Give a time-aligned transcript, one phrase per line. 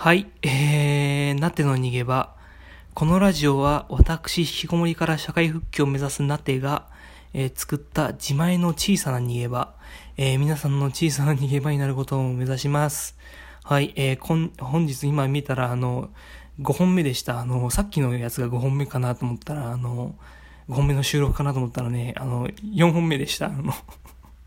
[0.00, 2.32] はい、えー、なての逃げ場。
[2.94, 6.86] このラジオは私、引きこもりから社会復帰を目指すなてが、
[7.34, 9.74] えー、作った自前の小さな逃げ場、
[10.16, 13.18] えー、皆さんの小さな逃げ場になることを目指します。
[13.64, 16.10] はい、えー、こん本日今見たら、あの、
[16.60, 17.40] 5本目でした。
[17.40, 20.14] あの、さっきのやつが5本目かなと思ったら、あの、
[20.68, 23.46] 5本目の収録かなと思ったらね、あの、4本目でした。
[23.46, 23.74] あの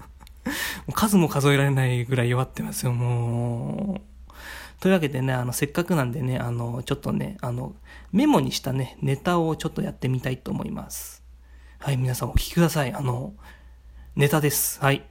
[0.95, 4.10] 数も数えられないぐらい弱ってますよ、もう。
[4.81, 7.75] というわけでね、あの、せっかくなんでね、あの、ちょっとね、あの、
[8.11, 11.23] メモにしたね、ネタをちょっとやってみたいと思います。
[11.77, 12.91] はい、皆さんお聞きください。
[12.91, 13.35] あの、
[14.15, 14.81] ネタです。
[14.81, 15.03] はい。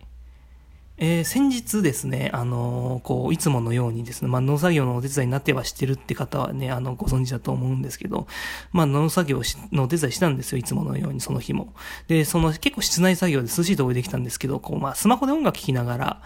[0.97, 8.27] えー、先日ですね、あのー、こう、いつものようにですね、まあ、農作業のお手伝いになってはしてるって方はね、あの、ご存知だと思うんですけど、
[8.73, 11.75] まあ、農作業のお手伝いしたんですよ、いつものように、その日も。
[12.09, 16.23] で、その、結構室内作業で涼しいところでできたんですけど、こう、まあ、スマホで音楽聴きながら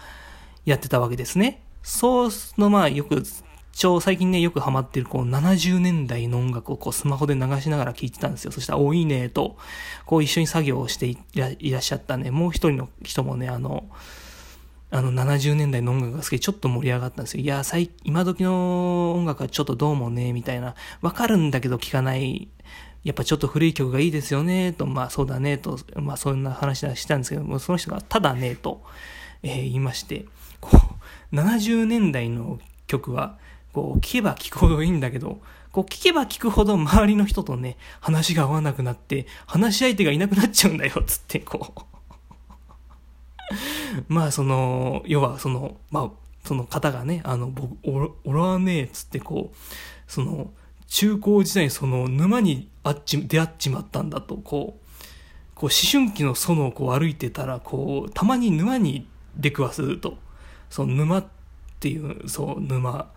[0.65, 1.61] やってたわけですね。
[1.85, 3.23] そうの、まあ、よく、
[3.75, 8.53] 超最近ね、よくハマってる、こう、70年代の音楽をこう、スマホで流しながら聴いてたんですよ。
[8.53, 9.57] そしたら、多いいねと、
[10.05, 13.83] こう、一緒に作業をしていらっしゃったね、もう一人の人もね、あの、
[14.91, 17.43] あの、70年代の音楽が好きでちょっと盛り上がったんですよ。
[17.43, 20.75] いや、最、今時の音楽はちょっとどうもね、みたいな。
[21.01, 22.47] わかるんだけど聴かない。
[23.03, 28.83] やっぱちょっと古い曲がいいですよね、と、まあそうだね、と、まあそんな話はしたんですけども、その人がただね、と、
[29.43, 30.23] えー、言いまして、
[30.61, 30.79] こ
[31.33, 33.37] う、70年代の曲は、
[33.75, 35.41] こう、聞けば聞くほどいいんだけど、
[35.73, 41.81] こう、聞けば聞くほど周りの人とね、話が合わなくなって、話し相手がいなくなっちゃうんだよ、つって、こう。
[44.07, 46.11] まあ、その、要は、その、まあ、
[46.45, 47.75] その方がね、あの、僕、
[48.23, 49.55] 俺はね、つってこう、
[50.07, 50.51] その、
[50.87, 54.85] 中高時代にその沼にあっち、出会っちまったんだと、こう、
[55.53, 60.17] こう思春期の園をこう歩いてたら、こう、たまに沼に出くわすと、
[60.69, 61.25] その沼っ
[61.81, 63.11] ていう、そう、沼、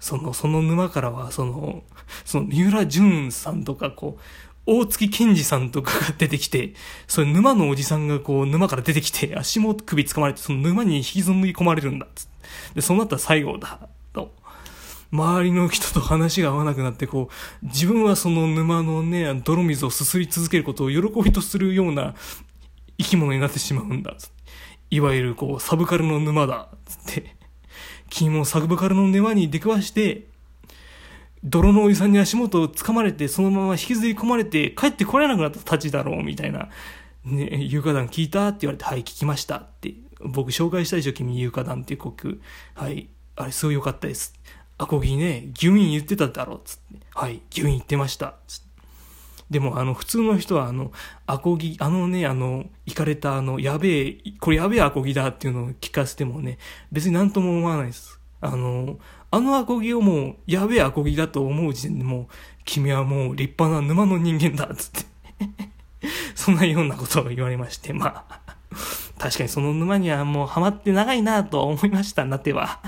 [0.00, 1.82] その、その沼からは、その、
[2.24, 4.22] その、三浦淳さんとか、こう、
[4.70, 6.74] 大月健二さんとかが出てきて、
[7.06, 12.06] それ沼のおじさんがこう、沼から出てきて、足も首掴まれて、その沼に引きずり込まれるんだ。
[12.74, 14.34] で、そうなったら最後だ、と。
[15.10, 17.30] 周りの人と話が合わなくなって、こ
[17.62, 22.14] う、自分はその沼のね、泥水をすすり続けることを喜びとするような
[22.98, 24.14] 生き物になってしまうんだ。
[24.90, 26.68] いわゆるこう、サブカルの沼だ。
[26.84, 27.37] つって。
[28.10, 30.26] 君もサブカルの沼に出くわして、
[31.44, 36.68] 泥のおじさんに足元を掴まれて、そのまま引きずり込まれて、帰ってこれなくなったたちだろう、みたいな。
[37.24, 39.94] ね、有価団聞いたって言われて、はい、聞きましたって。
[40.20, 42.40] 僕紹介したでしょ、君、有価団っていう曲。
[42.74, 44.34] はい、あれすごい良かったです。
[44.78, 47.06] アコギね、ギュイン言ってただろう、つって。
[47.14, 48.34] はい、ギュイン言ってました。
[48.46, 48.67] つって。
[49.50, 50.92] でも、あの、普通の人は、あの、
[51.26, 56.58] アコギ、あのね、あの、行かれた、あの、やべえ、これやべえアコギだっていうのを聞かせてもね、
[56.92, 58.20] 別になんとも思わないです。
[58.40, 58.98] あの、
[59.30, 62.26] あのアコギをもう、やべえアコギだと思う時点でもう、
[62.64, 65.08] 君はもう立派な沼の人間だ、つって
[66.34, 68.40] そんなようなことを言われまして、まあ、
[69.18, 72.80] 確かにその沼にはもうハマって長いなと思いました、なっては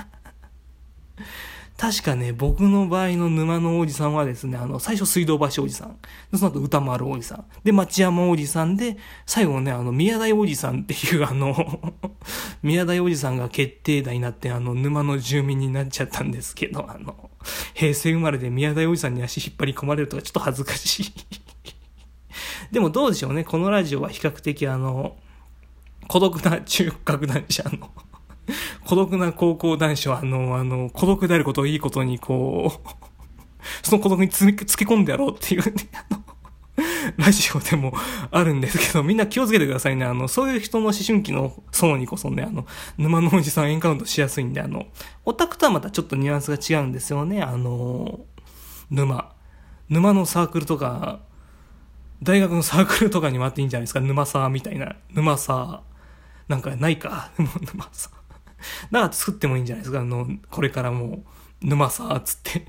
[1.81, 5.97] 確かね、僕の場合の沼のおじさんはですね、あの、最初水道橋おじさん。
[6.31, 7.45] その後歌丸おじさん。
[7.63, 11.55] で、町山おじさんで、最後ね、あの、宮台おじさんっていうあの
[12.61, 17.31] 宮台おじさんが決定打になって、あの、沼の住民になっちゃったんですけど、あの、
[17.73, 21.13] 平成生まれで宮台おじさんに足引っ張り込まれるとかちょっと恥ずかしい
[22.71, 25.17] でもどうでしょうね、このラジオは比較的あの、
[26.07, 27.89] 孤独な中核男子、あの
[28.85, 32.89] 孤独な高校男子は、あの、あの、孤独であることをいいことに、こう、
[33.83, 35.73] その孤独につつけ込んでやろうっていうね、
[36.09, 36.23] あの、
[37.17, 37.93] ラジオでも
[38.31, 40.05] あるんですけど、みんな気をつけてくださいね。
[40.05, 42.65] あの、そういう人の思春期の層にこそね、あの、
[42.97, 44.87] 沼のおじさんエンカウントしやすいんで、あの、
[45.25, 47.41] オタクとはまたちょっとニュアンスが違うんですよね。
[47.41, 48.21] あの、
[48.89, 49.33] 沼。
[49.89, 51.19] 沼のサークルとか、
[52.23, 53.99] 大学のサークルとかにもあっていいんじゃないですか。
[53.99, 54.95] 沼サーみたいな。
[55.11, 55.79] 沼サー。
[56.47, 57.31] なんかないか。
[57.37, 58.20] 沼サー。
[58.91, 60.01] だから作ってもいいんじゃないですか。
[60.01, 61.23] あの、これからも
[61.61, 62.65] う、沼さーつって。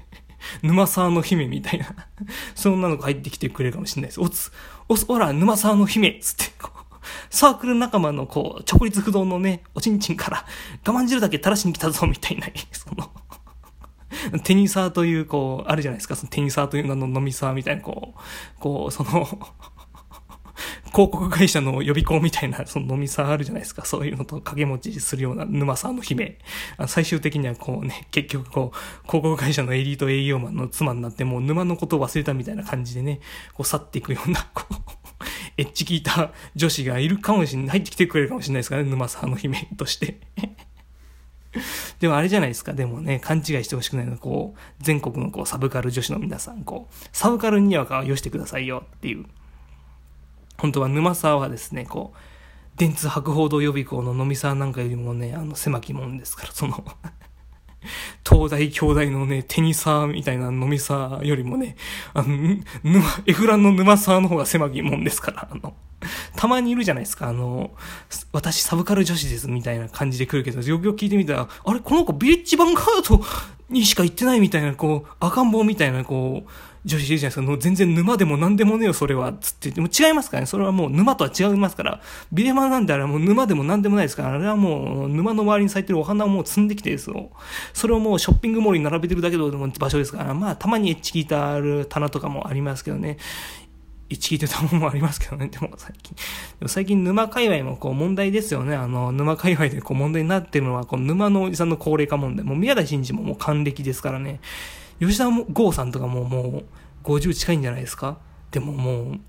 [0.63, 1.87] 沼沢の姫みたいな。
[2.55, 4.21] そんなのが入ってきてくれるかもしれないです。
[4.21, 4.53] おつ、
[4.89, 6.97] おつ、おら、沼沢の姫つって、こう、
[7.31, 10.47] サークル仲間のこう、直立不動のね、おちんちんから
[10.87, 13.11] 我慢汁だけ垂らしに来たぞみたいな、 その
[14.41, 18.21] テニサーという、こう、あるじゃないですか、そのテニサーという名の飲みサーみたいな、こう、
[18.61, 19.27] こう、その
[20.93, 23.85] 広告会社の予備校みたいな、 その飲みさあるじゃないですか。
[23.85, 26.39] そういうのと掛け持ちするような沼さんの姫。
[26.87, 33.21] 最終的にはこうね、結局こう、広告会社のエリート営業マンの妻になってもう沼のことを忘れたみたいな感じでね、
[33.55, 34.75] こう去っていくような、こう、
[35.57, 40.21] エッジ聞いた女子がいるかもしれない、入ってきてくれるかもしれないですからね、沼さんの姫として。
[42.01, 42.73] でもあれじゃないですか。
[42.73, 49.27] でもね、勘違いしてほしくないのは、こう、全国のこう、サブカル女子の皆さん、こう、サブカルにわかはよしてくださいよっていう。
[50.63, 52.19] 本当は沼沢はですね、こう、
[52.77, 56.85] 電通博報堂予備校の飲み沢なんかよりもね、あの、狭きもんですから、その
[58.25, 61.75] 東大兄弟のね、テニサーみたいな飲みサーよりもね、
[62.15, 65.75] あの、沼、エフランの沼サーの方が狭きもんですから、あの、
[66.37, 67.73] たまにいるじゃないですか、あの、
[68.31, 73.25] 私サブカル女子ですみたいな感じで来るけど、よくよく聞いてみたら、あれ、この子ビレッジヴァンガード
[73.69, 76.51] にしか行ってないみたいな、こう、赤ん坊みたいな、こう、
[76.85, 77.57] 女子いるじゃないですか。
[77.59, 79.33] 全然沼でも何でもねえよ、それは。
[79.33, 79.71] つって。
[79.71, 80.47] でも違いますからね。
[80.47, 82.01] それはもう沼とは違いますから。
[82.33, 84.35] ビレマなんであれはもう沼でも何でもないですから。
[84.35, 87.31] あれはもう沼の周りに咲いてるお花をもう積んできてですよ。
[87.73, 90.35] それをもうショッピングモールに並べてるだけの場所ですから。
[90.35, 93.17] まあ、たまにエッチ聞いたる棚とかもありますけどね。
[94.11, 95.49] エッチ聞いてたものもありますけどね。
[95.49, 96.17] でも最近。
[96.59, 98.75] でも最近沼界隈もこう問題ですよね。
[98.75, 102.45] あの、沼界隈でこう問題になってるのは、この沼のおじさんの高齢化問題。
[102.45, 104.41] もう宮台真司ももう還暦ですからね。
[105.01, 106.65] 吉田剛さんとかももう
[107.05, 108.19] 50近いんじゃないですか？
[108.51, 109.21] でももう、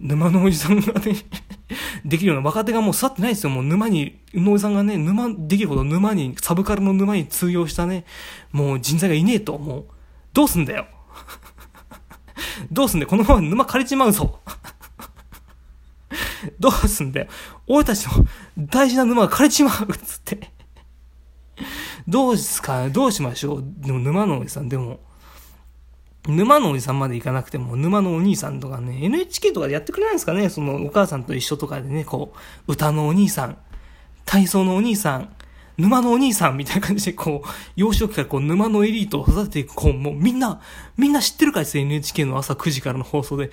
[0.00, 1.16] 沼のおじさんがね
[2.04, 3.50] できるような若手がもう去ってないですよ。
[3.50, 8.04] もう沼に、宇野おじさんがね、沼、できるほど沼に、サブカルの沼に通用したね、
[8.52, 9.84] もう人材がいねえと、もう、
[10.32, 10.86] どうすんだよ？
[12.70, 13.10] どうすんだよ？
[13.10, 14.38] このまま沼枯れちまうぞ。
[16.60, 17.26] どうすんだよ？
[17.66, 18.24] 俺たちの
[18.56, 20.52] 大事な沼が枯れちまうっつって。
[22.08, 22.88] どうすか？
[22.88, 23.64] どうしましょう？
[23.64, 24.98] でも沼のおじさん、でも、
[26.26, 30.48] 沼のおじさんまで行かなくても、沼のお兄さんとかね、NHK とかでやってくれないんですかね？
[30.48, 32.32] そのお母さんと一緒とかでね、こ
[32.66, 33.58] う、歌のお兄さん、
[34.24, 35.34] 体操のお兄さん、
[35.76, 40.60] 沼のお兄さんみたいな感じで、こう、幼少期からこう、沼のエリートを育てていく、こう、もみんな、
[40.96, 43.50] みんな知ってるかです NHK の朝9時からの放送で、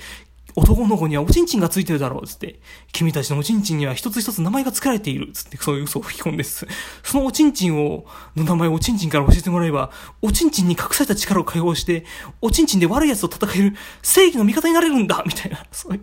[0.56, 2.60] 男の子にはおちんちんがついてるだろう、つって。
[2.94, 6.66] 君たちのおちんちんには一つ一つ名前が付けられている、つって、そういう嘘を吹き込んです。
[7.04, 8.06] そのおちんちんを、
[8.36, 9.92] の名前をおちんちんから教えてもらえば、
[10.22, 12.06] おちんちんに隠された力を解放して、
[12.42, 16.00] おちんちんで悪い奴と戦える正義の味方になれるんだみたいな、そういう。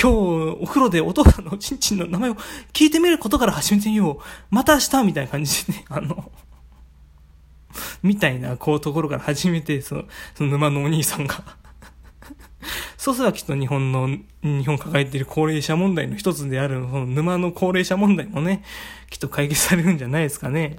[0.00, 2.36] 今日、お風呂でお父さんのおちんちんの名前を
[2.72, 4.24] 聞いてみることから始めてみよう。
[4.50, 6.30] また明日みたいな感じでね、あの、
[8.02, 10.04] みたいな、こう、ところから始めて、その、
[10.34, 11.42] その沼のお兄さんが
[12.96, 14.08] そうすればきっと日本の、
[14.42, 18.62] 日本抱えている高齢者問題の一つである、その沼の高齢者問題もね、
[19.10, 20.78] きっと解決されるんじゃないですかね。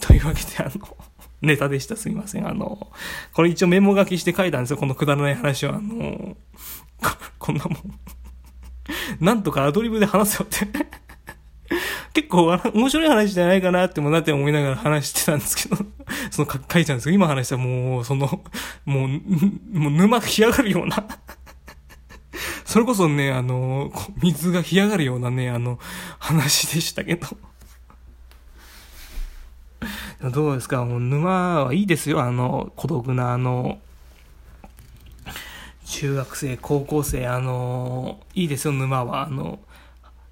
[0.00, 0.96] というわけで、あの、
[1.42, 1.96] ネタでした。
[1.96, 2.48] すみません。
[2.48, 2.90] あの、
[3.32, 4.76] これ一応メモ書きして書いたんですよ。
[4.76, 5.76] このくだらない話は。
[5.76, 6.36] あの、
[7.38, 8.00] こ んなもん。
[9.20, 10.88] なんとかアドリブで話せよって
[12.14, 15.84] 結構面白い話じゃないかなってもなって思いながら話してたんですけど。
[16.30, 18.26] その書いたんですけど、今話したらもう、その、
[18.84, 19.08] もう、
[19.78, 21.04] もう沼が干上がるような。
[22.64, 25.78] それこそね、あの、水が干上がるようなね、あの、
[26.18, 27.26] 話でしたけど。
[30.30, 30.84] どうですか？
[30.84, 32.22] もう沼はいいですよ。
[32.22, 33.78] あの、孤独なあの、
[35.86, 39.26] 中学生、高校生、あの、いいですよ、沼は。
[39.26, 39.58] あの、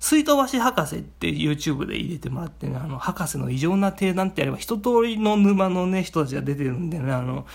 [0.02, 7.46] 水道橋博士って YouTube で入れてもらってね、あの、博士の異常な定談ってやれば一通りの沼のね、人たちが出てるんでね、あの、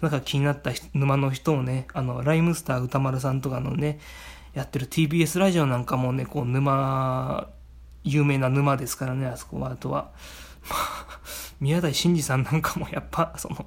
[0.00, 4.00] なんか気になった沼の人をね、あの、ライムスター歌丸さんとかのね、
[4.52, 7.46] やってる TBS ラジオなんかもね、こう、沼、
[8.02, 9.70] 有名な沼ですからね、あそこは。
[9.70, 10.10] あとは、
[11.60, 13.64] 宮台真司さんなんかもやっぱ、その、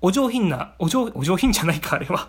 [0.00, 2.28] お上品な、お上、お上品じゃないか、あれは。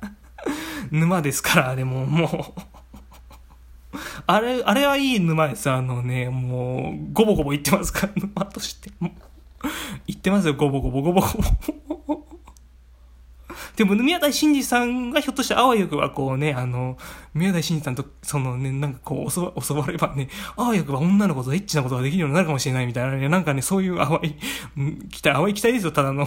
[0.90, 2.71] 沼ですから、でももう
[4.26, 5.70] あれ、あれはいい沼です。
[5.70, 8.90] あのね、もう、ごぼごぼ言ってますから、沼として。
[10.06, 12.22] 言ってますよ、ごぼごぼ、ごぼごぼ。
[13.76, 16.98] でも、宮台真司さんがひょっとしてあわよくはこうね、あの、
[17.32, 24.34] 宮台真司さんと、そのね、なんかこう、襲わ襲わればね、あわよくは女の子とエッチなことができるようになるかもしれないみたいなね、なんかね、そういう淡い、
[25.08, 26.26] 期待、淡い期待ですよ、ただの。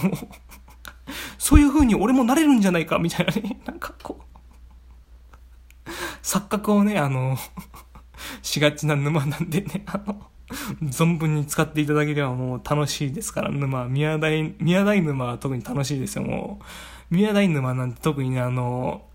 [1.37, 4.19] そういう風に俺もなれるんじゃないか、みたいなね、なんかこ
[5.85, 5.89] う、
[6.23, 7.37] 錯覚をね、あの、
[8.41, 10.27] しがちな沼なんでね、あの、
[10.83, 17.15] 存分に使っていただければもう楽しいですから、沼、宮台、宮台沼は特に楽しいですよ、もう。
[17.15, 19.05] 宮台沼なんて特にね、あの、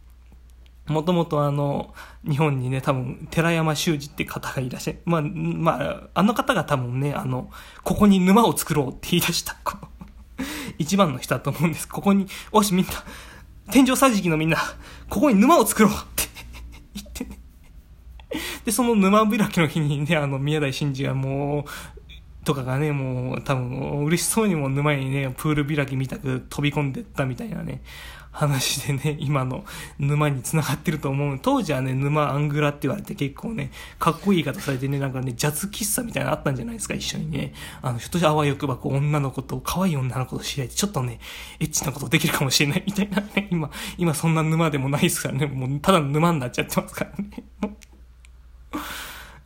[0.87, 1.95] もともとあの、
[2.29, 5.01] 日本にね、多分、寺山修司って方がいらっしゃる。
[5.05, 7.51] まあ、まあ、あの方が多分ね、あの、
[7.85, 9.57] ここに沼を作ろうって言い出した、
[10.79, 11.87] 一番の人だと思うんです。
[11.87, 12.93] ここに、おしみんな、
[13.71, 14.59] 天井桟敷のみんな、
[15.09, 16.30] ここに沼を作ろうって。
[18.71, 27.83] で、その沼開きの日にね、あの、宮台真司がもう、とかがね、もう多分嬉しそうにも沼にね、プール開きみたく飛び込んでったみたいなね、
[28.31, 29.65] 話でね、今の
[29.99, 31.41] 沼に繋がってると思う。
[31.43, 37.53] 当時はね、沼アングラって言われて結構ね、かっこいい言い方されてね、なんかね、ジャズ喫茶みたいなのあったんじゃないですか、一緒にね。
[37.83, 41.19] あの、ひょっとしてあわよくばこう女の子と、可愛い女の子と知り合いて、ちょっとね、
[41.59, 47.45] エッチなことできるかもしれないみたいなね、今、今そんな沼でもないですからね、もうただ沼になっちゃってますからね。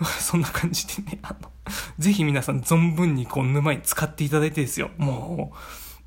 [0.21, 1.51] そんな感じでね、あの、
[1.99, 4.91] ぜひ皆さん存分にこう沼に使っていただいてですよ。
[4.99, 5.53] も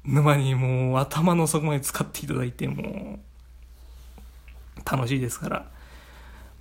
[0.06, 5.78] う、沼にもう頭の底まで使っていただいて、もう、楽しいですから。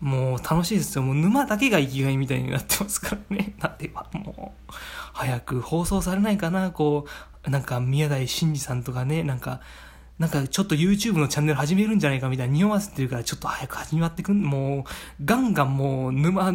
[0.00, 1.02] もう楽しいですよ。
[1.02, 3.54] もう沼だけが生きがいみたいになってますからね。
[3.60, 4.72] なってはもう、
[5.12, 7.06] 早く放送されないかな、こ
[7.46, 9.60] う、なんか宮台真司さんとかね、なんか、
[10.18, 16.54] なんかちょっと YouTube のチャンネル始めるんじゃないかみたいな匂わせてるからちょっと早く始まってくん、もう、ガンガンもう沼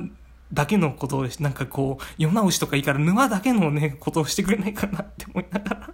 [0.53, 5.89] だけのことを、なんかこう、世直しとかいいから沼だけのね、ことをしてくれないかなって思いながら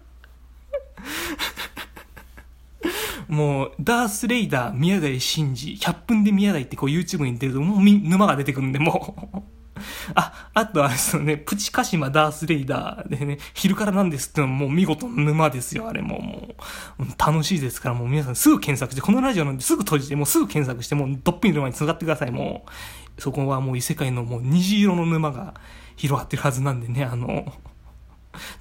[3.28, 9.58] もう、ダースレイダー、宮台真司、100分で宮台ってこう YouTube に出ると、もう沼が出てくるんで、もう
[10.16, 16.56] あ、あとはですね、プチカシマダースレイダーでね、昼からなんですってのはもう見事沼ですよ、あれもも
[17.00, 17.06] う。
[17.18, 22.70] 楽しいですから、もう皆さんすぐ検索して、このラジオなんですぐ閉じて、もうすぐ検索して、もうどっぷり沼に繋がってください、もう。
[23.18, 25.56] そこはもう異世界のもう虹色の沼が
[25.96, 27.52] 広がってるはずなんでね、あの、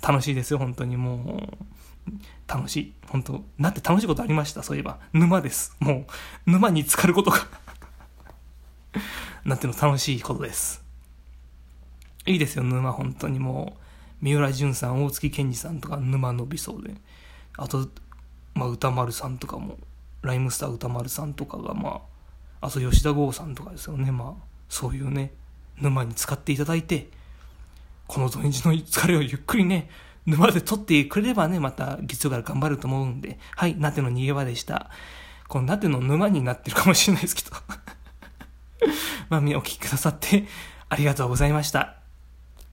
[0.02, 1.66] 楽しいですよ、本当にもう。
[2.48, 2.92] 楽しい。
[3.08, 4.98] 本当なって楽しいことありました、そういえば。
[5.12, 5.76] 沼です。
[5.80, 6.06] も
[6.46, 7.38] う、沼に浸かることが
[9.44, 10.82] なっていうの楽しいことです。
[12.26, 13.80] いいですよ、沼、本当にもう。
[14.22, 16.94] 三浦淳さん、大月健二さんとか沼伸びそうで。
[17.56, 17.88] あと、
[18.54, 19.78] まあ、歌丸さんとかも、
[20.22, 22.00] ライムスター歌丸さんとかが、まあ、
[22.60, 25.32] あと吉田剛さんとかですよね、まあ、そういうね、
[25.80, 27.08] 沼に使っていただいて、
[28.06, 29.90] この土日の疲れをゆっくりね、
[30.26, 34.90] 沼で取ってくれればね、また月曜から頑張ると思うんで、はい、なての逃げ場でした。
[35.48, 37.56] このなての沼になってるかもしれないですけど。
[39.30, 40.46] まあ、お聞きくださって
[40.88, 42.05] ありがとうございました。